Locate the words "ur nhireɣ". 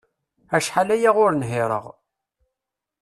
1.23-1.85